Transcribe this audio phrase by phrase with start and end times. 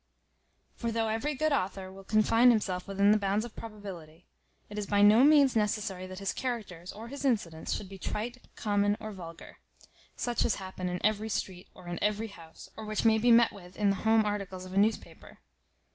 [0.73, 4.25] For though every good author will confine himself within the bounds of probability,
[4.67, 8.39] it is by no means necessary that his characters, or his incidents, should be trite,
[8.55, 9.57] common, or vulgar;
[10.15, 13.51] such as happen in every street, or in every house, or which may be met
[13.53, 15.37] with in the home articles of a newspaper.